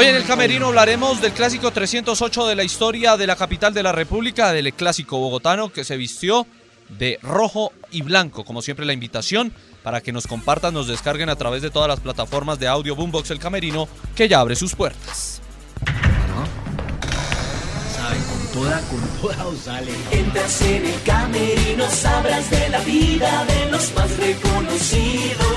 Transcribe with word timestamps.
Hoy 0.00 0.06
en 0.06 0.16
el 0.16 0.24
Camerino 0.24 0.68
hablaremos 0.68 1.20
del 1.20 1.32
clásico 1.32 1.72
308 1.72 2.46
de 2.46 2.54
la 2.54 2.64
historia 2.64 3.18
de 3.18 3.26
la 3.26 3.36
capital 3.36 3.74
de 3.74 3.82
la 3.82 3.92
República, 3.92 4.50
del 4.50 4.72
clásico 4.72 5.18
bogotano 5.18 5.68
que 5.68 5.84
se 5.84 5.98
vistió 5.98 6.46
de 6.98 7.18
rojo 7.22 7.70
y 7.90 8.00
blanco. 8.00 8.46
Como 8.46 8.62
siempre 8.62 8.86
la 8.86 8.94
invitación 8.94 9.52
para 9.82 10.00
que 10.00 10.10
nos 10.10 10.26
compartan, 10.26 10.72
nos 10.72 10.86
descarguen 10.86 11.28
a 11.28 11.36
través 11.36 11.60
de 11.60 11.68
todas 11.68 11.86
las 11.86 12.00
plataformas 12.00 12.58
de 12.58 12.66
audio 12.66 12.96
Boombox 12.96 13.30
El 13.30 13.40
Camerino 13.40 13.90
que 14.16 14.26
ya 14.26 14.40
abre 14.40 14.56
sus 14.56 14.74
puertas. 14.74 15.42
¿Saben? 17.94 18.22
Con 18.22 18.52
toda, 18.54 18.80
con 18.80 19.06
toda 19.20 19.46
os 19.48 19.58
sale. 19.58 19.92
Entras 20.12 20.62
en 20.62 20.86
el 20.86 21.02
camerino, 21.02 21.90
sabrás 21.90 22.50
de 22.50 22.68
la 22.70 22.80
vida 22.80 23.44
de 23.44 23.70
los 23.70 23.94
más 23.94 24.16
reconocidos. 24.16 25.49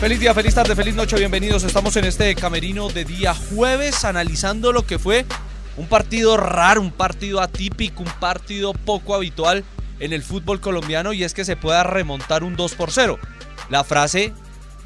Feliz 0.00 0.20
día, 0.20 0.32
feliz 0.32 0.54
tarde, 0.54 0.76
feliz 0.76 0.94
noche, 0.94 1.16
bienvenidos. 1.16 1.64
Estamos 1.64 1.96
en 1.96 2.04
este 2.04 2.32
camerino 2.36 2.88
de 2.88 3.04
día 3.04 3.34
jueves 3.34 4.04
analizando 4.04 4.72
lo 4.72 4.86
que 4.86 4.96
fue 4.96 5.26
un 5.76 5.88
partido 5.88 6.36
raro, 6.36 6.80
un 6.80 6.92
partido 6.92 7.40
atípico, 7.40 8.04
un 8.04 8.12
partido 8.20 8.74
poco 8.74 9.16
habitual 9.16 9.64
en 9.98 10.12
el 10.12 10.22
fútbol 10.22 10.60
colombiano 10.60 11.12
y 11.12 11.24
es 11.24 11.34
que 11.34 11.44
se 11.44 11.56
pueda 11.56 11.82
remontar 11.82 12.44
un 12.44 12.54
2 12.54 12.74
por 12.74 12.92
0. 12.92 13.18
La 13.70 13.82
frase 13.82 14.32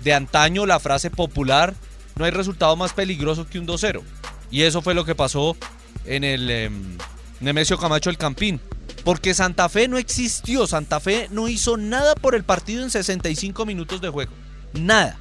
de 0.03 0.15
antaño, 0.15 0.65
la 0.65 0.81
frase 0.81 1.11
popular, 1.11 1.75
no 2.17 2.25
hay 2.25 2.31
resultado 2.31 2.75
más 2.77 2.95
peligroso 2.95 3.47
que 3.47 3.59
un 3.59 3.67
2-0. 3.67 4.01
Y 4.51 4.63
eso 4.63 4.81
fue 4.81 4.95
lo 4.95 5.05
que 5.05 5.15
pasó 5.15 5.59
en 6.07 6.25
el 6.25 6.51
em, 6.51 6.97
Nemesio 7.41 7.77
Camacho 7.77 8.09
el 8.09 8.17
Campín. 8.17 8.63
Porque 9.05 9.35
Santa 9.35 9.69
Fe 9.69 9.89
no 9.89 9.99
existió, 9.99 10.67
Santa 10.67 11.01
Fe 11.01 11.29
no 11.31 11.49
hizo 11.49 11.77
nada 11.77 12.15
por 12.15 12.35
el 12.35 12.45
partido 12.45 12.83
en 12.83 12.91
65 12.91 13.67
minutos 13.67 14.01
de 14.01 14.09
juego. 14.09 14.33
Nada. 14.75 15.19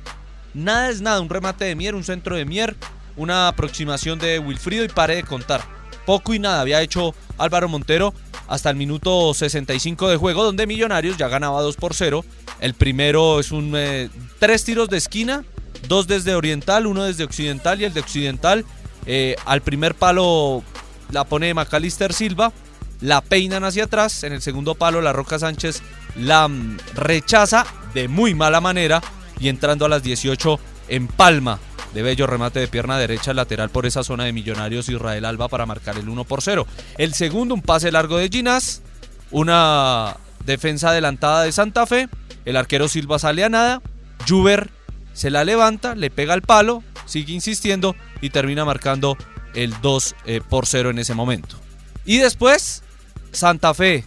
Nada 0.54 0.90
es 0.90 1.02
nada. 1.02 1.22
Un 1.22 1.30
remate 1.30 1.66
de 1.66 1.76
Mier, 1.76 1.96
un 1.96 2.04
centro 2.04 2.36
de 2.36 2.46
Mier, 2.46 2.76
una 3.16 3.48
aproximación 3.48 4.20
de 4.20 4.40
Wilfrido 4.40 4.84
y 4.84 4.90
pare 4.90 5.16
de 5.16 5.24
contar. 5.24 5.62
Poco 6.06 6.34
y 6.34 6.40
nada 6.40 6.62
había 6.62 6.82
hecho 6.82 7.14
Álvaro 7.38 7.70
Montero 7.70 8.14
hasta 8.48 8.70
el 8.70 8.76
minuto 8.76 9.34
65 9.34 10.10
de 10.10 10.18
juego, 10.18 10.44
donde 10.44 10.68
Millonarios 10.68 11.18
ya 11.18 11.28
ganaba 11.28 11.62
2 11.62 11.78
por 11.78 11.94
0. 11.94 12.26
El 12.60 12.74
primero 12.74 13.40
es 13.40 13.52
un 13.52 13.74
eh, 13.76 14.10
tres 14.40 14.64
tiros 14.66 14.90
de 14.90 14.98
esquina, 14.98 15.46
dos 15.88 16.08
desde 16.08 16.36
Oriental, 16.36 16.86
uno 16.86 17.04
desde 17.04 17.24
Occidental 17.24 17.80
y 17.82 17.86
el 17.86 17.94
de 17.94 18.02
Occidental 18.02 18.66
eh, 19.06 19.36
al 19.46 19.62
primer 19.62 19.96
palo 19.96 20.64
la 21.12 21.24
pone 21.24 21.54
Macalister 21.54 22.14
Silva, 22.14 22.52
la 23.00 23.22
peinan 23.22 23.64
hacia 23.64 23.86
atrás, 23.86 24.24
en 24.24 24.34
el 24.34 24.42
segundo 24.42 24.76
palo 24.76 25.02
la 25.02 25.14
Roca 25.14 25.40
Sánchez 25.40 25.82
la 26.16 26.48
mm, 26.48 26.78
rechaza 26.96 27.66
de 27.94 28.08
muy 28.08 28.34
mala 28.36 28.62
manera 28.62 29.02
y 29.42 29.50
entrando 29.50 29.86
a 29.86 29.90
las 29.90 30.04
18 30.04 30.60
en 30.88 31.08
Palma 31.08 31.60
de 31.94 32.04
bello 32.04 32.28
remate 32.28 32.60
de 32.60 32.68
pierna 32.68 32.98
derecha 32.98 33.34
lateral 33.34 33.70
por 33.70 33.86
esa 33.86 34.04
zona 34.04 34.26
de 34.26 34.34
Millonarios 34.34 34.88
Israel 34.88 35.26
Alba 35.26 35.50
para 35.50 35.66
marcar 35.66 35.98
el 35.98 36.08
1 36.08 36.24
por 36.24 36.42
0. 36.42 36.66
El 36.98 37.14
segundo, 37.14 37.54
un 37.54 37.62
pase 37.62 37.92
largo 37.92 38.18
de 38.18 38.30
Ginás, 38.30 38.82
una 39.30 40.16
defensa 40.46 40.90
adelantada 40.90 41.44
de 41.44 41.52
Santa 41.52 41.86
Fe, 41.86 42.08
el 42.46 42.56
arquero 42.56 42.88
Silva 42.88 43.20
sale 43.20 43.44
a 43.44 43.50
nada, 43.50 43.82
Juber 44.28 44.70
se 45.14 45.30
la 45.30 45.44
levanta, 45.44 45.96
le 45.96 46.10
pega 46.10 46.34
el 46.34 46.42
palo, 46.42 46.84
sigue 47.06 47.34
insistiendo 47.34 47.96
y 48.22 48.30
termina 48.30 48.64
marcando 48.64 49.18
el 49.54 49.74
2 49.82 50.16
eh, 50.26 50.42
por 50.48 50.68
0 50.68 50.92
en 50.92 51.00
ese 51.00 51.14
momento. 51.14 51.58
Y 52.06 52.18
después, 52.18 52.84
Santa 53.32 53.74
Fe, 53.74 54.06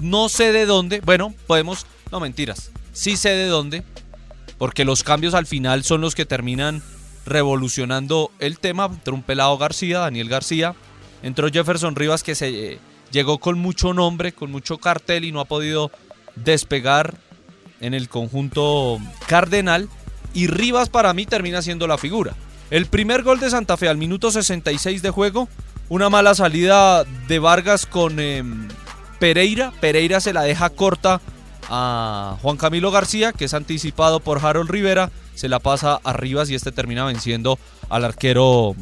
no 0.00 0.28
sé 0.28 0.52
de 0.52 0.66
dónde, 0.66 1.00
bueno, 1.00 1.34
podemos, 1.46 1.86
no 2.12 2.20
mentiras, 2.20 2.70
sí 2.92 3.16
sé 3.16 3.30
de 3.30 3.46
dónde, 3.46 3.82
porque 4.62 4.84
los 4.84 5.02
cambios 5.02 5.34
al 5.34 5.46
final 5.46 5.82
son 5.82 6.02
los 6.02 6.14
que 6.14 6.24
terminan 6.24 6.84
revolucionando 7.26 8.30
el 8.38 8.60
tema. 8.60 8.84
Entró 8.84 9.12
un 9.12 9.24
pelado 9.24 9.58
García, 9.58 9.98
Daniel 9.98 10.28
García, 10.28 10.76
entró 11.24 11.48
Jefferson 11.50 11.96
Rivas 11.96 12.22
que 12.22 12.36
se 12.36 12.74
eh, 12.74 12.78
llegó 13.10 13.38
con 13.38 13.58
mucho 13.58 13.92
nombre, 13.92 14.30
con 14.30 14.52
mucho 14.52 14.78
cartel 14.78 15.24
y 15.24 15.32
no 15.32 15.40
ha 15.40 15.46
podido 15.46 15.90
despegar 16.36 17.16
en 17.80 17.92
el 17.92 18.08
conjunto 18.08 19.00
cardenal. 19.26 19.88
Y 20.32 20.46
Rivas 20.46 20.88
para 20.88 21.12
mí 21.12 21.26
termina 21.26 21.60
siendo 21.60 21.88
la 21.88 21.98
figura. 21.98 22.36
El 22.70 22.86
primer 22.86 23.24
gol 23.24 23.40
de 23.40 23.50
Santa 23.50 23.76
Fe 23.76 23.88
al 23.88 23.96
minuto 23.96 24.30
66 24.30 25.02
de 25.02 25.10
juego, 25.10 25.48
una 25.88 26.08
mala 26.08 26.36
salida 26.36 27.02
de 27.02 27.40
Vargas 27.40 27.84
con 27.84 28.20
eh, 28.20 28.44
Pereira. 29.18 29.72
Pereira 29.80 30.20
se 30.20 30.32
la 30.32 30.42
deja 30.42 30.70
corta 30.70 31.20
a 31.74 32.36
Juan 32.42 32.58
Camilo 32.58 32.90
García, 32.90 33.32
que 33.32 33.46
es 33.46 33.54
anticipado 33.54 34.20
por 34.20 34.44
Harold 34.44 34.70
Rivera, 34.70 35.10
se 35.34 35.48
la 35.48 35.58
pasa 35.58 35.98
a 36.04 36.12
Rivas 36.12 36.50
y 36.50 36.54
este 36.54 36.70
termina 36.70 37.06
venciendo 37.06 37.58
al 37.88 38.04
arquero 38.04 38.76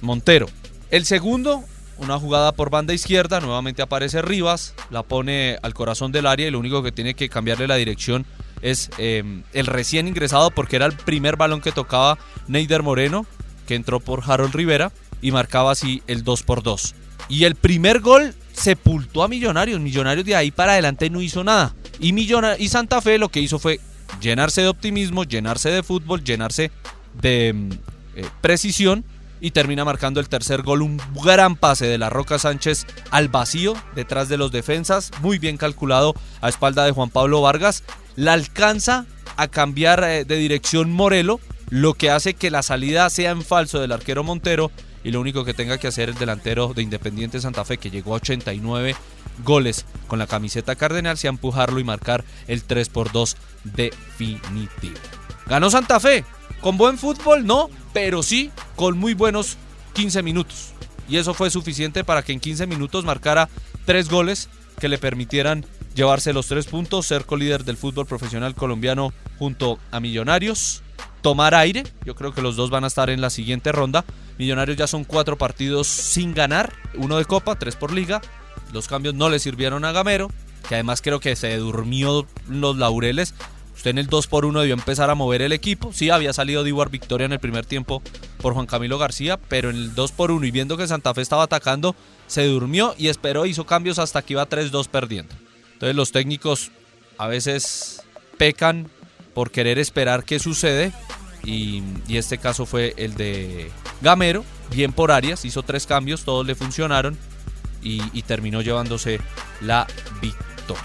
Montero. 0.00 0.46
El 0.90 1.04
segundo, 1.06 1.64
una 1.98 2.20
jugada 2.20 2.52
por 2.52 2.70
banda 2.70 2.94
izquierda, 2.94 3.40
nuevamente 3.40 3.82
aparece 3.82 4.22
Rivas, 4.22 4.74
la 4.90 5.02
pone 5.02 5.58
al 5.60 5.74
corazón 5.74 6.12
del 6.12 6.26
área 6.26 6.46
y 6.46 6.52
lo 6.52 6.60
único 6.60 6.84
que 6.84 6.92
tiene 6.92 7.14
que 7.14 7.28
cambiarle 7.28 7.66
la 7.66 7.74
dirección 7.74 8.24
es 8.62 8.90
eh, 8.98 9.42
el 9.52 9.66
recién 9.66 10.06
ingresado 10.06 10.52
porque 10.52 10.76
era 10.76 10.86
el 10.86 10.92
primer 10.92 11.36
balón 11.36 11.60
que 11.60 11.72
tocaba 11.72 12.16
Neider 12.46 12.84
Moreno, 12.84 13.26
que 13.66 13.74
entró 13.74 13.98
por 13.98 14.22
Harold 14.24 14.54
Rivera 14.54 14.92
y 15.20 15.32
marcaba 15.32 15.72
así 15.72 16.00
el 16.06 16.22
2 16.22 16.44
por 16.44 16.62
2. 16.62 16.94
Y 17.28 17.44
el 17.44 17.54
primer 17.54 18.00
gol 18.00 18.34
sepultó 18.52 19.22
a 19.22 19.28
Millonarios. 19.28 19.80
Millonarios 19.80 20.24
de 20.26 20.36
ahí 20.36 20.50
para 20.50 20.72
adelante 20.72 21.10
no 21.10 21.20
hizo 21.20 21.44
nada. 21.44 21.74
Y, 22.00 22.14
y 22.58 22.68
Santa 22.68 23.00
Fe 23.00 23.18
lo 23.18 23.28
que 23.28 23.40
hizo 23.40 23.58
fue 23.58 23.80
llenarse 24.20 24.62
de 24.62 24.68
optimismo, 24.68 25.24
llenarse 25.24 25.70
de 25.70 25.82
fútbol, 25.82 26.24
llenarse 26.24 26.70
de 27.20 27.52
mm, 27.52 27.70
eh, 28.16 28.26
precisión 28.40 29.04
y 29.40 29.50
termina 29.50 29.84
marcando 29.84 30.20
el 30.20 30.28
tercer 30.28 30.62
gol. 30.62 30.82
Un 30.82 31.00
gran 31.22 31.56
pase 31.56 31.86
de 31.86 31.98
la 31.98 32.10
Roca 32.10 32.38
Sánchez 32.38 32.86
al 33.10 33.28
vacío 33.28 33.74
detrás 33.94 34.28
de 34.28 34.38
los 34.38 34.52
defensas, 34.52 35.10
muy 35.20 35.38
bien 35.38 35.56
calculado 35.56 36.14
a 36.40 36.48
espalda 36.48 36.84
de 36.84 36.92
Juan 36.92 37.10
Pablo 37.10 37.42
Vargas. 37.42 37.84
La 38.16 38.32
alcanza 38.32 39.06
a 39.36 39.48
cambiar 39.48 40.02
eh, 40.04 40.24
de 40.24 40.36
dirección 40.36 40.90
Morelo, 40.90 41.40
lo 41.68 41.94
que 41.94 42.10
hace 42.10 42.34
que 42.34 42.50
la 42.50 42.62
salida 42.62 43.10
sea 43.10 43.30
en 43.30 43.42
falso 43.42 43.80
del 43.80 43.92
arquero 43.92 44.24
Montero 44.24 44.70
y 45.06 45.12
lo 45.12 45.20
único 45.20 45.44
que 45.44 45.54
tenga 45.54 45.78
que 45.78 45.86
hacer 45.86 46.08
el 46.08 46.16
delantero 46.16 46.74
de 46.74 46.82
Independiente 46.82 47.40
Santa 47.40 47.64
Fe, 47.64 47.78
que 47.78 47.92
llegó 47.92 48.14
a 48.14 48.16
89 48.16 48.96
goles 49.44 49.86
con 50.08 50.18
la 50.18 50.26
camiseta 50.26 50.74
cardenal, 50.74 51.16
sea 51.16 51.30
empujarlo 51.30 51.78
y 51.78 51.84
marcar 51.84 52.24
el 52.48 52.64
3 52.64 52.88
por 52.88 53.12
2 53.12 53.36
definitivo. 53.62 54.96
Ganó 55.46 55.70
Santa 55.70 56.00
Fe, 56.00 56.24
con 56.60 56.76
buen 56.76 56.98
fútbol 56.98 57.46
no, 57.46 57.70
pero 57.92 58.24
sí 58.24 58.50
con 58.74 58.98
muy 58.98 59.14
buenos 59.14 59.58
15 59.92 60.24
minutos. 60.24 60.70
Y 61.08 61.18
eso 61.18 61.34
fue 61.34 61.50
suficiente 61.50 62.02
para 62.02 62.24
que 62.24 62.32
en 62.32 62.40
15 62.40 62.66
minutos 62.66 63.04
marcara 63.04 63.48
tres 63.84 64.08
goles 64.08 64.48
que 64.80 64.88
le 64.88 64.98
permitieran 64.98 65.64
llevarse 65.94 66.32
los 66.32 66.48
tres 66.48 66.66
puntos, 66.66 67.06
ser 67.06 67.26
colíder 67.26 67.62
del 67.62 67.76
fútbol 67.76 68.06
profesional 68.06 68.56
colombiano 68.56 69.12
junto 69.38 69.78
a 69.92 70.00
Millonarios, 70.00 70.82
tomar 71.22 71.54
aire. 71.54 71.84
Yo 72.04 72.16
creo 72.16 72.34
que 72.34 72.42
los 72.42 72.56
dos 72.56 72.70
van 72.70 72.82
a 72.82 72.88
estar 72.88 73.08
en 73.08 73.20
la 73.20 73.30
siguiente 73.30 73.70
ronda. 73.70 74.04
Millonarios 74.38 74.76
ya 74.76 74.86
son 74.86 75.04
cuatro 75.04 75.38
partidos 75.38 75.86
sin 75.86 76.34
ganar, 76.34 76.72
uno 76.94 77.16
de 77.16 77.24
Copa, 77.24 77.58
tres 77.58 77.76
por 77.76 77.92
Liga. 77.92 78.20
Los 78.72 78.88
cambios 78.88 79.14
no 79.14 79.30
le 79.30 79.38
sirvieron 79.38 79.84
a 79.84 79.92
Gamero, 79.92 80.30
que 80.68 80.74
además 80.74 81.00
creo 81.00 81.20
que 81.20 81.36
se 81.36 81.56
durmió 81.56 82.26
los 82.48 82.76
laureles. 82.76 83.34
Usted 83.74 83.90
en 83.90 83.98
el 83.98 84.06
2 84.06 84.26
por 84.26 84.46
1 84.46 84.60
debió 84.60 84.74
empezar 84.74 85.10
a 85.10 85.14
mover 85.14 85.42
el 85.42 85.52
equipo. 85.52 85.92
Sí, 85.92 86.08
había 86.08 86.32
salido 86.32 86.64
Diwar 86.64 86.90
Victoria 86.90 87.26
en 87.26 87.32
el 87.32 87.40
primer 87.40 87.66
tiempo 87.66 88.02
por 88.40 88.54
Juan 88.54 88.66
Camilo 88.66 88.96
García, 88.96 89.36
pero 89.36 89.68
en 89.68 89.76
el 89.76 89.94
2 89.94 90.12
por 90.12 90.30
1 90.30 90.46
y 90.46 90.50
viendo 90.50 90.78
que 90.78 90.88
Santa 90.88 91.12
Fe 91.12 91.20
estaba 91.20 91.42
atacando, 91.42 91.94
se 92.26 92.46
durmió 92.46 92.94
y 92.96 93.08
esperó, 93.08 93.44
hizo 93.44 93.66
cambios 93.66 93.98
hasta 93.98 94.22
que 94.22 94.32
iba 94.32 94.48
3-2 94.48 94.88
perdiendo. 94.88 95.34
Entonces 95.74 95.94
los 95.94 96.10
técnicos 96.10 96.70
a 97.18 97.26
veces 97.26 98.02
pecan 98.38 98.88
por 99.34 99.50
querer 99.50 99.78
esperar 99.78 100.24
qué 100.24 100.38
sucede 100.38 100.92
y, 101.44 101.82
y 102.08 102.16
este 102.16 102.38
caso 102.38 102.64
fue 102.64 102.94
el 102.96 103.14
de 103.14 103.70
Gamero, 104.00 104.44
bien 104.70 104.92
por 104.92 105.12
Arias, 105.12 105.44
hizo 105.44 105.62
tres 105.62 105.86
cambios, 105.86 106.24
todos 106.24 106.46
le 106.46 106.54
funcionaron 106.54 107.16
y, 107.82 108.22
terminó 108.22 108.62
llevándose 108.62 109.20
la 109.60 109.86
victoria. 110.20 110.82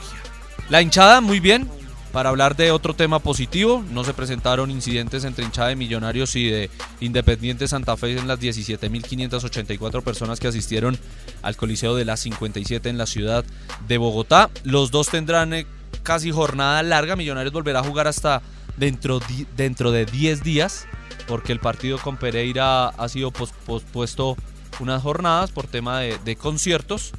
La 0.70 0.82
hinchada, 0.82 1.20
muy 1.20 1.40
bien, 1.40 1.68
para 2.12 2.30
hablar 2.30 2.56
de 2.56 2.72
otro 2.72 2.94
tema 2.94 3.20
positivo, 3.20 3.84
no 3.92 4.04
se 4.04 4.14
presentaron 4.14 4.70
incidentes 4.70 5.24
entre 5.24 5.46
hinchada 5.46 5.70
de 5.70 5.76
Millonarios 5.76 6.36
y 6.36 6.50
de 6.50 6.70
Independiente 7.00 7.68
Santa 7.68 7.98
Fe 7.98 8.18
en 8.18 8.28
las 8.28 8.40
17.584 8.40 10.04
personas 10.04 10.40
que 10.40 10.48
asistieron 10.48 10.98
al 11.42 11.56
Coliseo 11.56 11.96
de 11.96 12.06
las 12.06 12.20
57 12.20 12.88
en 12.90 12.98
la 12.98 13.08
ciudad 13.08 13.44
de 13.88 13.98
Bogotá. 13.98 14.50
Los 14.64 14.92
dos 14.92 15.08
tendrán 15.10 15.54
eh, 15.54 15.66
casi 16.04 16.32
jornada 16.32 16.84
larga, 16.84 17.16
Millonarios 17.16 17.54
volverá 17.54 17.80
a 17.80 17.84
jugar 17.84 18.08
hasta 18.08 18.42
dentro, 18.78 19.20
dentro 19.56 19.92
de 19.92 20.06
10 20.06 20.44
días, 20.44 20.88
porque 21.28 21.52
el 21.52 21.60
partido 21.60 21.98
con 21.98 22.18
Pereira 22.18 22.88
ha 22.90 23.10
sido 23.10 23.32
pospuesto 23.32 24.38
unas 24.80 25.02
jornadas 25.02 25.52
por 25.52 25.68
tema 25.68 26.00
de, 26.00 26.18
de 26.24 26.36
conciertos. 26.36 27.12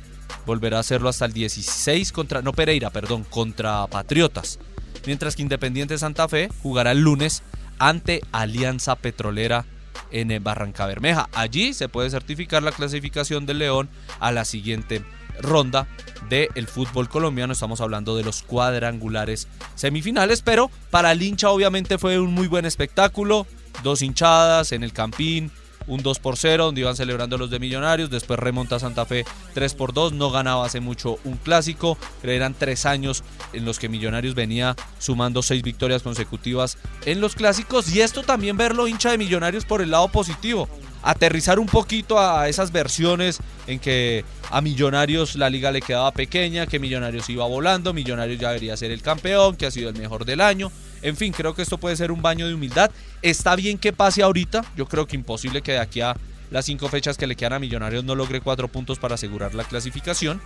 Volverá 0.47 0.79
a 0.79 0.81
hacerlo 0.81 1.09
hasta 1.09 1.25
el 1.25 1.33
16 1.33 2.13
contra, 2.13 2.43
no 2.43 2.53
Pereira, 2.53 2.91
perdón, 2.91 3.25
contra 3.25 3.87
Patriotas 3.87 4.59
mientras 5.07 5.37
que 5.37 5.43
Independiente 5.43 5.99
Santa 5.99 6.29
Fe 6.29 6.49
jugará 6.63 6.93
el 6.93 7.01
lunes 7.01 7.43
ante 7.79 8.21
Alianza 8.33 8.97
Petrolera 8.97 9.65
en 10.11 10.43
Barranca 10.43 10.87
Bermeja. 10.87 11.29
Allí 11.33 11.75
se 11.75 11.89
puede 11.89 12.11
certificar 12.11 12.63
la 12.63 12.73
clasificación 12.73 13.47
del 13.47 13.59
León 13.59 13.89
a 14.21 14.31
la 14.33 14.45
siguiente 14.45 15.03
ronda 15.41 15.89
del 16.29 16.67
fútbol 16.67 17.09
colombiano. 17.09 17.53
Estamos 17.53 17.81
hablando 17.81 18.17
de 18.17 18.25
los 18.25 18.43
cuadrangulares 18.43 19.49
semifinales, 19.75 20.43
pero 20.43 20.71
para 20.91 21.13
el 21.13 21.23
hincha 21.23 21.51
obviamente 21.51 21.99
fue 21.99 22.19
un 22.19 22.33
muy 22.33 22.47
buen 22.47 22.67
espectáculo. 22.67 23.47
Dos 23.83 24.03
hinchadas 24.03 24.73
en 24.73 24.83
el 24.83 24.93
Campín, 24.93 25.51
un 25.87 26.03
2 26.03 26.19
por 26.19 26.37
0, 26.37 26.67
donde 26.67 26.81
iban 26.81 26.97
celebrando 26.97 27.39
los 27.39 27.51
de 27.51 27.59
Millonarios. 27.59 28.11
Después 28.11 28.39
remonta 28.39 28.79
Santa 28.79 29.07
Fe 29.07 29.25
3 29.55 29.75
por 29.75 29.93
2. 29.93 30.13
No 30.13 30.31
ganaba 30.31 30.65
hace 30.65 30.81
mucho 30.81 31.19
un 31.25 31.37
clásico. 31.37 31.99
Eran 32.23 32.55
tres 32.55 32.87
años 32.87 33.25
en 33.53 33.65
los 33.65 33.79
que 33.79 33.89
Millonarios 33.89 34.35
venía 34.35 34.77
sumando 34.99 35.43
seis 35.43 35.63
victorias 35.63 36.03
consecutivas 36.03 36.79
en 37.05 37.21
los 37.21 37.35
clásicos. 37.35 37.93
Y 37.95 38.01
esto 38.01 38.23
también 38.23 38.57
verlo 38.57 38.89
hincha 38.89 39.11
de 39.11 39.19
Millonarios 39.19 39.65
por 39.65 39.83
el 39.83 39.91
lado 39.91 40.09
positivo. 40.09 40.69
Aterrizar 41.03 41.59
un 41.59 41.67
poquito 41.67 42.21
a 42.21 42.49
esas 42.49 42.71
versiones 42.71 43.41
en 43.67 43.79
que 43.79 44.25
a 44.51 44.61
Millonarios 44.61 45.35
la 45.37 45.51
liga 45.51 45.73
le 45.73 45.83
quedaba 45.83 46.13
pequeña, 46.13 46.67
que 46.67 46.79
Millonarios 46.79 47.29
iba 47.29 47.47
volando, 47.47 47.93
Millonarios 47.93 48.39
ya 48.39 48.49
debería 48.49 48.77
ser 48.77 48.91
el 48.91 49.03
campeón, 49.03 49.57
que 49.57 49.67
ha 49.67 49.71
sido 49.71 49.91
el 49.91 49.99
mejor 49.99 50.25
del 50.25 50.41
año. 50.41 50.71
En 51.03 51.17
fin, 51.17 51.33
creo 51.33 51.55
que 51.55 51.63
esto 51.63 51.79
puede 51.79 51.97
ser 51.97 52.13
un 52.13 52.23
baño 52.23 52.47
de 52.47 52.55
humildad. 52.55 52.91
Está 53.23 53.57
bien 53.57 53.79
que 53.79 53.93
pase 53.93 54.23
ahorita. 54.23 54.65
Yo 54.77 54.87
creo 54.87 55.07
que 55.07 55.17
imposible 55.17 55.63
que 55.63 55.73
de 55.73 55.79
aquí 55.79 56.01
a 56.01 56.17
las 56.51 56.67
cinco 56.67 56.89
fechas 56.89 57.17
que 57.17 57.27
le 57.27 57.35
quedan 57.35 57.55
a 57.55 57.59
Millonarios 57.59 58.05
no 58.05 58.15
logre 58.15 58.41
cuatro 58.41 58.69
puntos 58.69 58.99
para 58.99 59.17
asegurar 59.17 59.55
la 59.55 59.65
clasificación. 59.65 60.41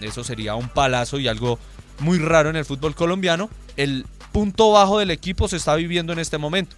Eso 0.00 0.24
sería 0.24 0.54
un 0.54 0.68
palazo 0.68 1.18
y 1.18 1.28
algo 1.28 1.58
muy 2.00 2.18
raro 2.18 2.50
en 2.50 2.56
el 2.56 2.64
fútbol 2.64 2.94
colombiano. 2.94 3.50
El 3.76 4.06
punto 4.32 4.72
bajo 4.72 4.98
del 4.98 5.10
equipo 5.10 5.48
se 5.48 5.56
está 5.56 5.74
viviendo 5.76 6.12
en 6.12 6.18
este 6.18 6.38
momento, 6.38 6.76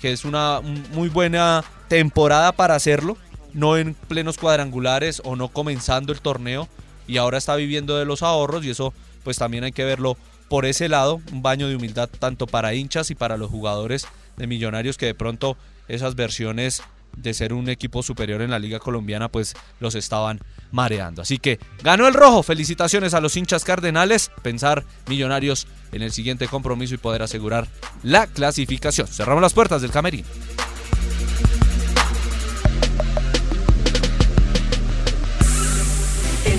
que 0.00 0.12
es 0.12 0.24
una 0.24 0.60
muy 0.60 1.08
buena 1.08 1.64
temporada 1.88 2.52
para 2.52 2.74
hacerlo, 2.74 3.16
no 3.52 3.76
en 3.76 3.94
plenos 3.94 4.38
cuadrangulares 4.38 5.22
o 5.24 5.36
no 5.36 5.48
comenzando 5.48 6.12
el 6.12 6.20
torneo 6.20 6.68
y 7.06 7.18
ahora 7.18 7.38
está 7.38 7.56
viviendo 7.56 7.96
de 7.96 8.04
los 8.04 8.22
ahorros 8.22 8.64
y 8.64 8.70
eso 8.70 8.92
pues 9.22 9.38
también 9.38 9.64
hay 9.64 9.72
que 9.72 9.84
verlo 9.84 10.16
por 10.48 10.66
ese 10.66 10.88
lado, 10.88 11.20
un 11.32 11.42
baño 11.42 11.68
de 11.68 11.76
humildad 11.76 12.08
tanto 12.08 12.46
para 12.46 12.74
hinchas 12.74 13.10
y 13.10 13.14
para 13.14 13.36
los 13.36 13.50
jugadores 13.50 14.06
de 14.36 14.46
Millonarios 14.46 14.96
que 14.96 15.06
de 15.06 15.14
pronto 15.14 15.56
esas 15.88 16.14
versiones 16.14 16.82
de 17.16 17.32
ser 17.32 17.52
un 17.52 17.68
equipo 17.68 18.02
superior 18.02 18.42
en 18.42 18.50
la 18.50 18.58
liga 18.58 18.78
colombiana 18.78 19.28
pues 19.28 19.54
los 19.80 19.94
estaban 19.94 20.40
mareando. 20.72 21.22
Así 21.22 21.38
que 21.38 21.58
ganó 21.82 22.08
el 22.08 22.14
rojo, 22.14 22.42
felicitaciones 22.42 23.14
a 23.14 23.20
los 23.20 23.36
hinchas 23.36 23.64
cardenales, 23.64 24.30
pensar 24.42 24.84
Millonarios 25.08 25.66
en 25.92 26.02
el 26.02 26.12
siguiente 26.12 26.48
compromiso 26.48 26.94
y 26.94 26.98
poder 26.98 27.22
asegurar 27.22 27.68
la 28.02 28.26
clasificación. 28.26 29.06
Cerramos 29.06 29.42
las 29.42 29.54
puertas 29.54 29.80
del 29.82 29.92
camerino. 29.92 30.26